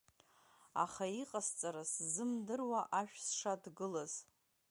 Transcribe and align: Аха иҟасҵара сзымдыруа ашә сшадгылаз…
Аха 0.83 1.05
иҟасҵара 1.21 1.83
сзымдыруа 1.93 2.81
ашә 2.99 3.17
сшадгылаз… 3.27 4.13